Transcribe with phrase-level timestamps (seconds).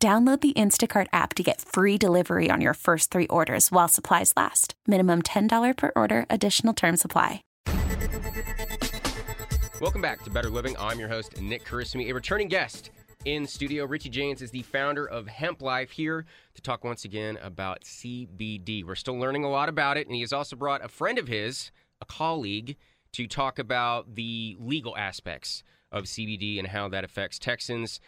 [0.00, 4.32] Download the Instacart app to get free delivery on your first three orders while supplies
[4.36, 4.74] last.
[4.86, 7.42] Minimum $10 per order, additional term supply.
[9.80, 10.76] Welcome back to Better Living.
[10.78, 12.10] I'm your host, Nick Carissimi.
[12.10, 12.90] A returning guest
[13.24, 17.82] in studio, Richie Jaynes is the founder of Hemplyfe here to talk once again about
[17.82, 18.84] CBD.
[18.84, 21.26] We're still learning a lot about it, and he has also brought a friend of
[21.26, 22.76] his, a colleague,
[23.14, 27.98] to talk about the legal aspects of CBD and how that affects Texans.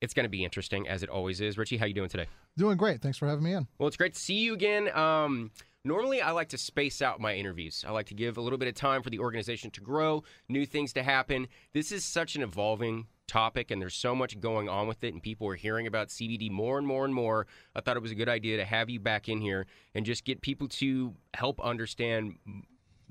[0.00, 1.58] It's going to be interesting, as it always is.
[1.58, 2.26] Richie, how you doing today?
[2.56, 3.00] Doing great.
[3.00, 3.66] Thanks for having me in.
[3.78, 4.96] Well, it's great to see you again.
[4.96, 5.50] Um,
[5.84, 7.84] normally, I like to space out my interviews.
[7.86, 10.66] I like to give a little bit of time for the organization to grow, new
[10.66, 11.48] things to happen.
[11.72, 15.22] This is such an evolving topic, and there's so much going on with it, and
[15.22, 17.48] people are hearing about CBD more and more and more.
[17.74, 20.24] I thought it was a good idea to have you back in here and just
[20.24, 22.36] get people to help understand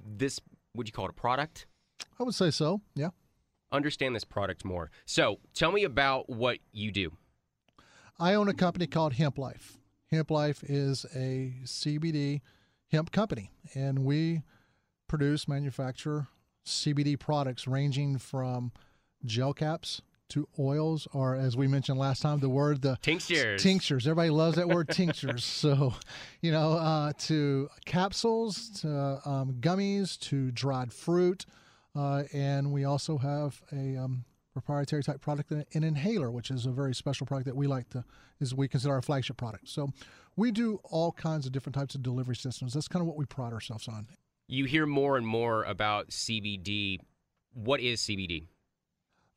[0.06, 0.40] this.
[0.74, 1.68] Would you call it a product?
[2.18, 2.80] I would say so.
[2.96, 3.10] Yeah
[3.72, 4.92] understand this product more.
[5.06, 7.14] So tell me about what you do.
[8.20, 9.78] I own a company called Hemplyfe.
[10.12, 12.42] Hemp Life is a CBD
[12.92, 14.42] hemp company, and we
[15.08, 16.28] produce, manufacture
[16.66, 18.72] CBD products ranging from
[19.26, 23.62] gel caps to oils, or as we mentioned last time, the word the tinctures.
[23.62, 24.06] Tinctures.
[24.08, 25.46] Everybody loves that word, tinctures.
[25.46, 25.94] So,
[26.42, 31.46] you know, uh, to capsules, to um, gummies, to dried fruit.
[31.98, 36.72] Uh, and we also have a um, proprietary type product, an inhaler, which is a
[36.72, 38.04] very special product that we like to,
[38.40, 39.68] is we consider our flagship product.
[39.68, 39.90] So
[40.36, 42.74] we do all kinds of different types of delivery systems.
[42.74, 44.08] That's kind of what we pride ourselves on.
[44.48, 47.00] You hear more and more about CBD.
[47.54, 48.46] What is CBD?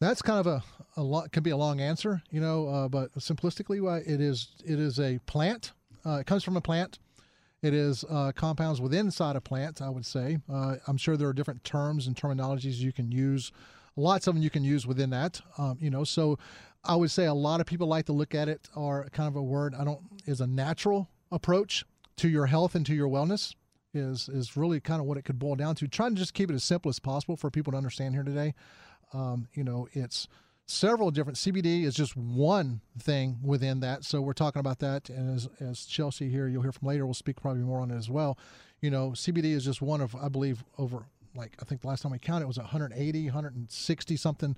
[0.01, 0.63] That's kind of a,
[0.97, 4.79] a lot, could be a long answer, you know, uh, but simplistically, it is it
[4.79, 5.73] is a plant.
[6.07, 6.99] Uh, it comes from a plant.
[7.63, 10.39] It is uh, compounds within inside a plant, I would say.
[10.51, 13.53] Uh, I'm sure there are different terms and terminologies you can use.
[13.97, 15.41] Lots of them you can use within that.
[15.59, 16.39] Um, you know, so
[16.85, 19.37] I would say a lot of people like to look at it or kind of
[19.37, 21.85] a word I don't is a natural approach
[22.17, 23.55] to your health and to your wellness
[23.93, 25.89] is is really kind of what it could boil down to.
[25.89, 28.55] Trying to just keep it as simple as possible for people to understand here today.
[29.13, 30.29] Um, you know, it's
[30.71, 34.05] several different CBD is just one thing within that.
[34.05, 37.05] So we're talking about that, and as as Chelsea here, you'll hear from later.
[37.05, 38.39] We'll speak probably more on it as well.
[38.81, 41.05] You know, CBD is just one of I believe over
[41.35, 44.57] like I think the last time we counted it was 180, 160 something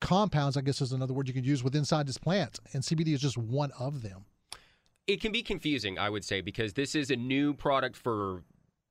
[0.00, 0.56] compounds.
[0.56, 3.20] I guess is another word you could use with inside this plant, and CBD is
[3.20, 4.24] just one of them.
[5.06, 8.42] It can be confusing, I would say, because this is a new product for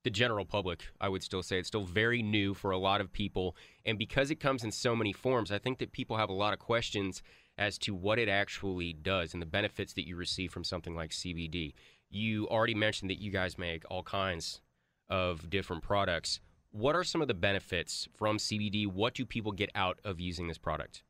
[0.03, 1.59] the general public, I would still say.
[1.59, 3.55] It's still very new for a lot of people.
[3.85, 6.53] And because it comes in so many forms, I think that people have a lot
[6.53, 7.23] of questions
[7.57, 11.11] as to what it actually does and the benefits that you receive from something like
[11.11, 11.73] CBD.
[12.09, 14.61] You already mentioned that you guys make all kinds
[15.09, 16.39] of different products.
[16.71, 18.87] What are some of the benefits from CBD?
[18.87, 21.03] What do people get out of using this product?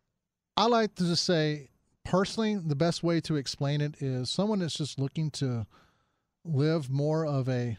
[0.56, 1.70] I like to just say,
[2.04, 5.66] personally, the best way to explain it is someone that's just looking to
[6.46, 7.78] live more of a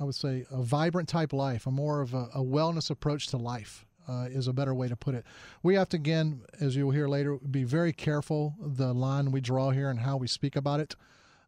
[0.00, 3.36] I would say, a vibrant type life, a more of a, a wellness approach to
[3.36, 3.86] life.
[4.06, 5.24] Uh, is a better way to put it.
[5.62, 9.70] We have to, again, as you'll hear later, be very careful the line we draw
[9.70, 10.94] here and how we speak about it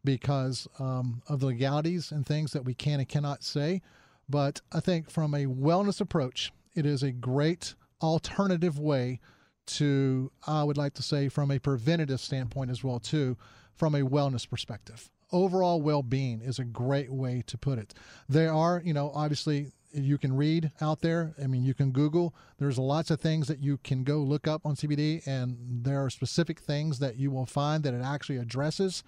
[0.06, 3.82] because um, of the legalities and things that we can and cannot say.
[4.26, 9.20] But I think from a wellness approach, it is a great alternative way
[9.66, 13.36] to, I would like to say, from a preventative standpoint as well, too,
[13.74, 17.94] from a wellness perspective overall well-being is a great way to put it.
[18.28, 21.34] There are, you know, obviously you can read out there.
[21.42, 22.34] I mean, you can Google.
[22.58, 26.10] There's lots of things that you can go look up on CBD, and there are
[26.10, 29.02] specific things that you will find that it actually addresses,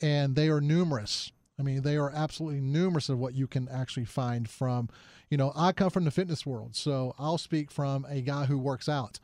[0.00, 1.32] and they are numerous.
[1.58, 4.88] I mean, they are absolutely numerous of what you can actually find from,
[5.28, 8.58] you know, I come from the fitness world, so I'll speak from a guy who
[8.58, 9.18] works out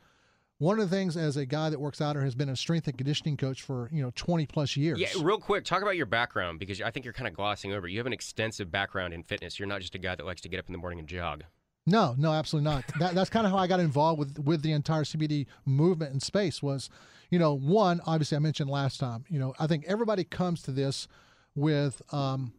[0.57, 2.87] one of the things as a guy that works out or has been a strength
[2.87, 4.99] and conditioning coach for you know 20 plus years.
[4.99, 7.87] Yeah real quick talk about your background because i think you're kind of glossing over.
[7.87, 9.59] You have an extensive background in fitness.
[9.59, 11.43] You're not just a guy that likes to get up in the morning and jog.
[11.85, 12.85] No no absolutely not.
[12.99, 16.21] That, that's kind of how i got involved with with the entire cbd movement and
[16.21, 16.89] space was
[17.29, 20.71] you know one obviously i mentioned last time you know i think everybody comes to
[20.71, 21.07] this
[21.55, 22.53] with um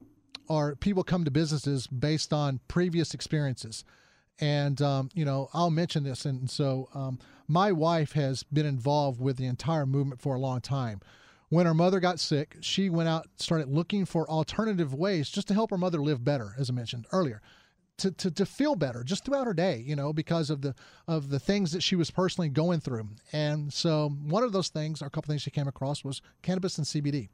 [0.49, 3.85] or people come to businesses based on previous experiences.
[4.39, 9.21] And um, you know i'll mention this and so um, my wife has been involved
[9.21, 11.01] with the entire movement for a long time
[11.49, 15.55] when her mother got sick, she went out, started looking for alternative ways just to
[15.55, 17.41] help her mother live better, as I mentioned earlier.
[18.01, 20.75] To, to, to feel better just throughout her day, you know, because of the
[21.09, 23.09] of the things that she was personally going through.
[23.33, 26.77] And so one of those things, or a couple things she came across was cannabis
[26.77, 27.31] and CBD.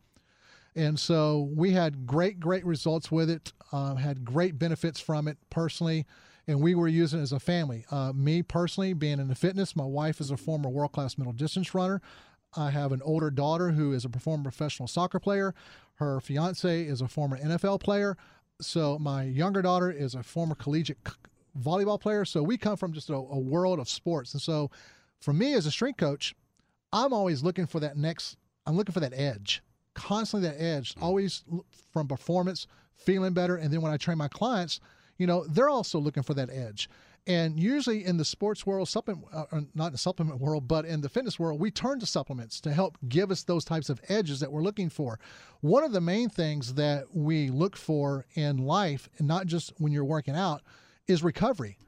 [0.76, 5.36] And so we had great, great results with it, uh, had great benefits from it
[5.50, 6.06] personally,
[6.46, 7.84] and we were using it as a family.
[7.90, 11.32] Uh, me personally, being in the fitness, my wife is a former world class middle
[11.32, 12.00] distance runner.
[12.56, 15.54] I have an older daughter who is a former professional soccer player.
[15.94, 18.16] Her fiance is a former NFL player.
[18.60, 20.98] So my younger daughter is a former collegiate
[21.58, 22.24] volleyball player.
[22.24, 24.32] So we come from just a, a world of sports.
[24.32, 24.70] And so
[25.20, 26.34] for me as a strength coach,
[26.92, 28.36] I'm always looking for that next,
[28.66, 29.62] I'm looking for that edge,
[29.94, 31.44] constantly that edge, always
[31.92, 32.66] from performance,
[32.96, 33.56] feeling better.
[33.56, 34.80] And then when I train my clients,
[35.18, 36.88] you know, they're also looking for that edge.
[37.26, 39.44] And usually in the sports world, supplement, uh,
[39.74, 42.72] not in the supplement world, but in the fitness world, we turn to supplements to
[42.72, 45.20] help give us those types of edges that we're looking for.
[45.60, 49.92] One of the main things that we look for in life, and not just when
[49.92, 50.62] you're working out,
[51.06, 51.78] is recovery.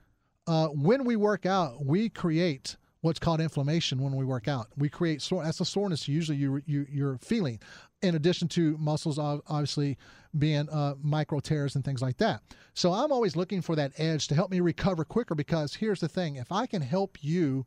[0.47, 4.69] Uh, when we work out, we create what's called inflammation when we work out.
[4.79, 5.45] We create sore.
[5.45, 7.61] That's the soreness usually you, you you're feeling
[8.01, 9.99] in addition to muscles obviously
[10.39, 12.41] being uh, micro tears and things like that.
[12.73, 16.09] So I'm always looking for that edge to help me recover quicker because here's the
[16.09, 17.67] thing if I can help you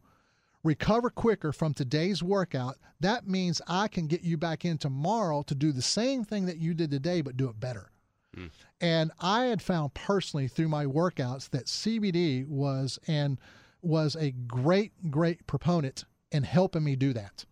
[0.63, 5.54] recover quicker from today's workout, that means I can get you back in tomorrow to
[5.54, 7.92] do the same thing that you did today, but do it better.
[8.36, 8.50] Mm.
[8.81, 13.38] And I had found personally through my workouts that CBD was and
[13.81, 17.45] was a great, great proponent in helping me do that.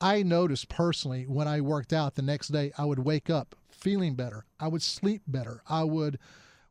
[0.00, 4.14] I noticed personally when I worked out the next day, I would wake up feeling
[4.14, 4.44] better.
[4.60, 5.62] I would sleep better.
[5.68, 6.18] I would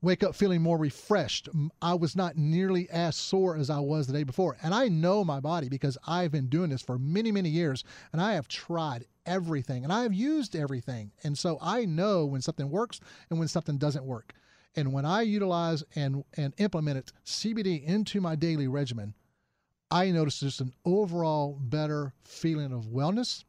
[0.01, 1.49] wake up feeling more refreshed.
[1.81, 4.57] I was not nearly as sore as I was the day before.
[4.61, 7.83] And I know my body because I've been doing this for many, many years
[8.13, 11.11] and I have tried everything and I have used everything.
[11.23, 12.99] And so I know when something works
[13.29, 14.33] and when something doesn't work.
[14.77, 19.15] And when I utilize and, and implement CBD into my daily regimen,
[19.89, 23.43] I notice just an overall better feeling of wellness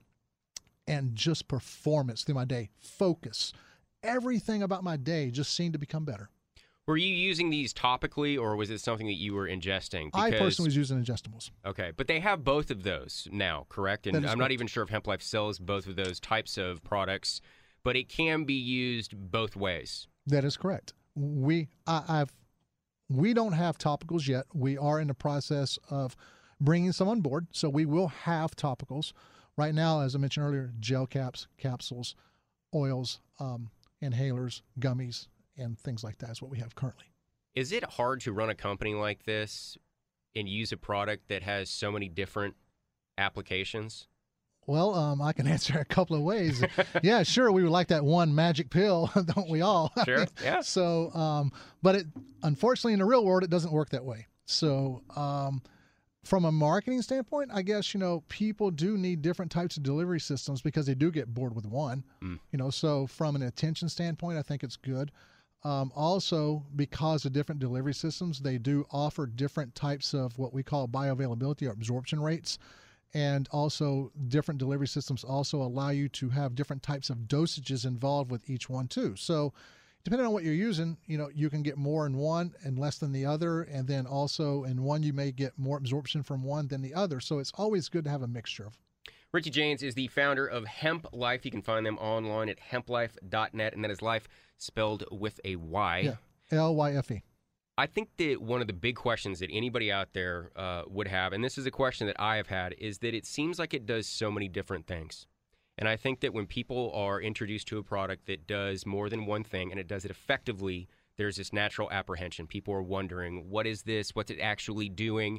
[0.87, 3.53] and just performance through my day, focus.
[4.03, 6.31] Everything about my day just seemed to become better.
[6.87, 10.07] Were you using these topically, or was it something that you were ingesting?
[10.07, 11.51] Because, I personally was using ingestibles.
[11.67, 14.07] Okay, but they have both of those now, correct?
[14.07, 14.39] And I'm correct.
[14.39, 17.43] not even sure if Hemplyfe sells both of those types of products,
[17.83, 20.07] but it can be used both ways.
[20.27, 20.95] That is correct.
[21.19, 22.33] We, I, I've
[23.09, 24.45] we don't have topicals yet.
[24.53, 26.17] We are in the process of
[26.61, 27.47] bringing some on board.
[27.53, 29.13] So we will have topicals.
[29.57, 32.15] Right now, as I mentioned earlier, gel caps, capsules,
[32.75, 33.71] oils, um,
[34.03, 35.27] inhalers, gummies,
[35.57, 37.07] and things like that is what we have currently.
[37.55, 39.77] Is it hard to run a company like this
[40.37, 42.55] and use a product that has so many different
[43.17, 44.07] applications?
[44.69, 46.63] Well, um, I can answer a couple of ways.
[47.03, 47.51] yeah, sure.
[47.51, 49.93] We would like that one magic pill, don't we all?
[50.05, 50.27] Sure.
[50.43, 50.61] Yeah.
[50.61, 52.07] so, um, but it
[52.43, 54.27] unfortunately in the real world it doesn't work that way.
[54.47, 55.61] So, um,
[56.25, 60.21] from a marketing standpoint, I guess you know people do need different types of delivery
[60.21, 62.05] systems because they do get bored with one.
[62.23, 62.39] Mm.
[62.53, 65.11] You know, so from an attention standpoint, I think it's good.
[65.65, 70.63] Um, also, because of different delivery systems, they do offer different types of what we
[70.63, 72.59] call bioavailability or absorption rates
[73.15, 78.31] and also different delivery systems also allow you to have different types of dosages involved
[78.31, 79.53] with each one too so
[80.05, 82.99] depending on what you're using you know you can get more in one and less
[82.99, 86.69] than the other and then also in one you may get more absorption from one
[86.69, 88.79] than the other so it's always good to have a mixture of
[89.31, 91.45] Richie Jaynes is the founder of Hemplyfe.
[91.45, 95.99] You can find them online at hemplyfe.net, and that is life spelled with a Y.
[95.99, 96.15] Yeah,
[96.51, 97.23] L Y F E.
[97.79, 101.33] I think that one of the big questions that anybody out there uh, would have,
[101.33, 103.87] and this is a question that I have had, is that it seems like it
[103.87, 105.29] does so many different things.
[105.79, 109.27] And I think that when people are introduced to a product that does more than
[109.27, 112.49] one thing and it does it effectively, there's this natural apprehension.
[112.49, 114.13] People are wondering, what is this?
[114.13, 115.39] What's it actually doing?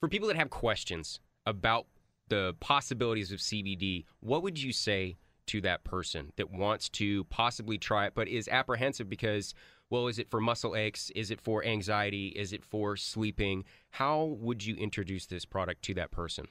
[0.00, 1.86] For people that have questions about
[2.28, 7.76] the possibilities of CBD, what would you say to that person that wants to possibly
[7.76, 9.52] try it but is apprehensive because
[9.90, 11.10] well, is it for muscle aches?
[11.14, 12.28] Is it for anxiety?
[12.28, 13.64] Is it for sleeping?
[13.90, 16.46] How would you introduce this product to that person?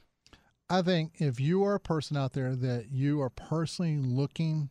[0.70, 4.70] I think if you are a person out there that you are personally looking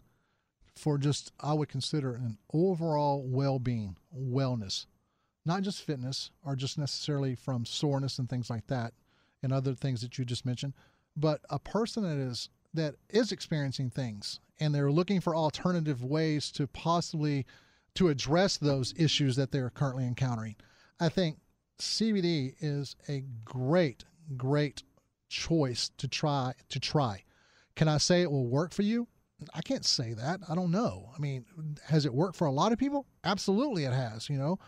[0.74, 4.86] for just, I would consider an overall well being, wellness,
[5.44, 8.94] not just fitness or just necessarily from soreness and things like that
[9.42, 10.72] and other things that you just mentioned,
[11.16, 16.50] but a person that is that is experiencing things and they're looking for alternative ways
[16.52, 17.44] to possibly
[17.94, 20.56] to address those issues that they're currently encountering.
[21.00, 21.38] I think
[21.78, 24.04] CBD is a great,
[24.36, 24.82] great
[25.28, 27.24] choice to try to try.
[27.74, 29.08] Can I say it will work for you?
[29.54, 30.40] I can't say that.
[30.48, 31.10] I don't know.
[31.16, 31.44] I mean,
[31.86, 33.06] has it worked for a lot of people?
[33.24, 34.28] Absolutely, it has.
[34.30, 34.58] You know,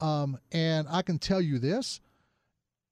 [0.00, 2.00] um, and I can tell you this: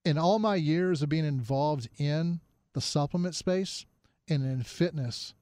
[0.04, 2.40] in all my years of being involved in
[2.74, 3.86] the supplement space
[4.28, 5.34] and in fitness,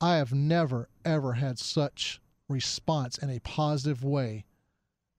[0.00, 4.44] I have never ever had such response in a positive way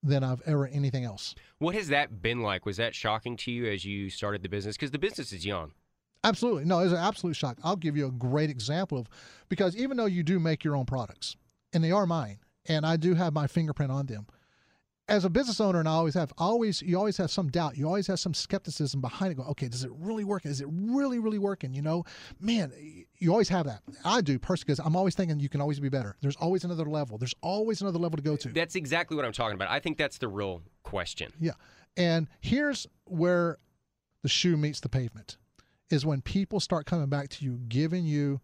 [0.04, 1.36] than I've ever anything else.
[1.60, 2.66] What has that been like?
[2.66, 4.78] Was that shocking to you as you started the business?
[4.78, 5.72] Because the business is young.
[6.24, 6.66] Absolutely.
[6.66, 7.58] No, it's an absolute shock.
[7.64, 9.08] I'll give you a great example of
[9.50, 11.36] because even though you do make your own products,
[11.74, 14.28] and they are mine, and I do have my fingerprint on them,
[15.10, 17.78] as a business owner, and I always have, always you always have some doubt.
[17.78, 19.36] You always have some skepticism behind it.
[19.36, 20.46] Go, okay, does it really work?
[20.46, 21.74] Is it really, really working?
[21.74, 22.04] You know,
[22.40, 22.74] man,
[23.18, 23.82] you always have that.
[24.04, 26.18] I do personally because I'm always thinking you can always be better.
[26.22, 27.18] There's always another level.
[27.18, 28.50] There's always another level to go to.
[28.50, 29.70] That's exactly what I'm talking about.
[29.70, 31.32] I think that's the real question.
[31.40, 31.54] Yeah,
[31.96, 33.58] and here's where
[34.24, 35.38] the shoe meets the pavement
[35.90, 38.42] is when people start coming back to you, giving you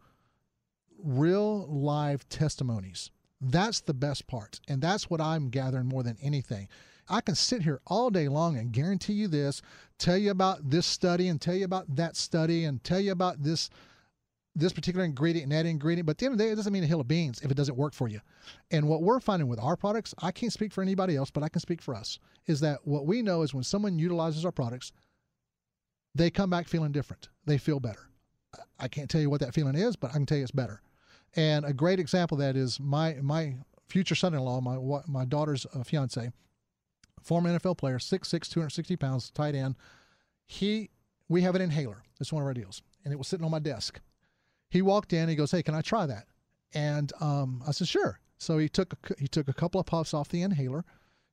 [0.97, 3.11] real live testimonies
[3.51, 4.59] that's the best part.
[4.67, 6.67] And that's what I'm gathering more than anything.
[7.09, 9.61] I can sit here all day long and guarantee you this,
[9.97, 13.43] tell you about this study and tell you about that study and tell you about
[13.43, 13.69] this
[14.55, 16.05] this particular ingredient and that ingredient.
[16.05, 17.49] But at the end of the day, it doesn't mean a hill of beans if
[17.49, 18.21] it doesn't work for you.
[18.71, 21.49] And what we're finding with our products, I can't speak for anybody else, but I
[21.49, 24.91] can speak for us, is that what we know is when someone utilizes our products,
[26.13, 27.29] they come back feeling different.
[27.45, 28.09] They feel better.
[28.79, 30.81] I can't tell you what that feeling is, but I can tell you it's better.
[31.35, 33.55] And a great example of that is my my
[33.87, 36.31] future son-in-law, my my daughter's uh, fiance,
[37.21, 39.75] former NFL player, 6'6", 260 pounds, tight end.
[40.45, 40.89] He,
[41.29, 42.03] we have an inhaler.
[42.19, 43.99] It's one of our deals, and it was sitting on my desk.
[44.69, 45.29] He walked in.
[45.29, 46.25] He goes, "Hey, can I try that?"
[46.73, 50.13] And um, I said, "Sure." So he took a, he took a couple of puffs
[50.13, 50.85] off the inhaler.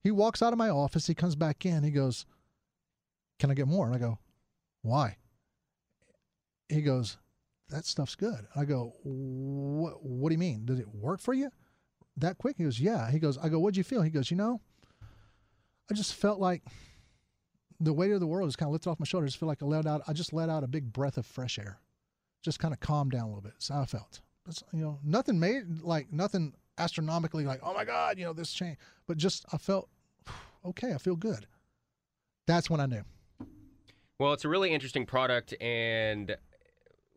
[0.03, 1.07] He walks out of my office.
[1.07, 1.83] He comes back in.
[1.83, 2.25] He goes,
[3.39, 4.19] "Can I get more?" And I go,
[4.83, 5.17] "Why?"
[6.69, 7.19] He goes,
[7.71, 8.47] that stuff's good.
[8.55, 10.65] I go, what, what do you mean?
[10.65, 11.51] Did it work for you
[12.17, 12.57] that quick?
[12.59, 13.11] He goes, yeah.
[13.11, 14.03] He goes, I go, what'd you feel?
[14.03, 14.61] He goes, you know,
[15.91, 16.63] I just felt like
[17.81, 19.35] the weight of the world just kind of lifted off my shoulders.
[19.35, 21.59] I feel like I let out, I just let out a big breath of fresh
[21.59, 21.81] air,
[22.43, 23.53] just kind of calmed down a little bit.
[23.53, 24.21] That's how I felt.
[24.45, 28.53] That's, you know, nothing made like nothing astronomically like, oh my God, you know, this
[28.53, 29.89] change, but just, I felt
[30.65, 30.93] okay.
[30.93, 31.47] I feel good.
[32.47, 33.03] That's when I knew.
[34.19, 36.37] Well, it's a really interesting product and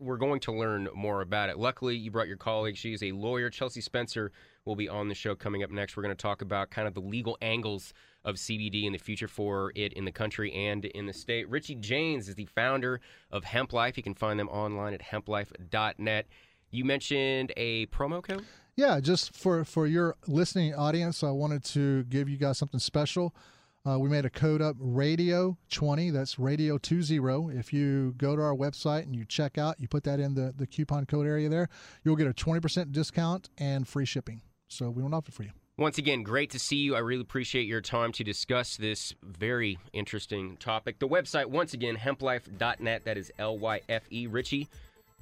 [0.04, 1.58] we're going to learn more about it.
[1.58, 2.76] Luckily, you brought your colleague.
[2.76, 3.50] She is a lawyer.
[3.50, 4.32] Chelsea Spencer
[4.66, 5.96] will be on the show coming up next.
[5.96, 7.94] We're going to talk about kind of the legal angles
[8.26, 11.50] of CBD in the future for it in the country and in the state.
[11.50, 13.00] Richie Jaynes is the founder
[13.32, 13.98] of Hemplyfe.
[13.98, 16.28] You can find them online at hemplyfe.net.
[16.72, 18.46] You mentioned a promo code?
[18.76, 23.36] Yeah, just for, for your listening audience, I wanted to give you guys something special.
[23.86, 26.10] Uh, we made a code up radio 20.
[26.12, 27.58] That's radio 20.
[27.58, 30.54] If you go to our website and you check out, you put that in the,
[30.56, 31.68] the coupon code area there,
[32.04, 34.42] you'll get a 20% discount and free shipping.
[34.70, 35.52] So we want to offer it for you.
[35.78, 36.96] Once again, great to see you.
[36.96, 41.00] I really appreciate your time to discuss this very interesting topic.
[41.00, 43.04] The website, once again, hemplyfe.net.
[43.04, 44.28] That is L Y F E.
[44.28, 44.70] Richie,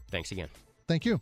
[0.10, 0.50] thanks again.
[0.88, 1.22] Thank you.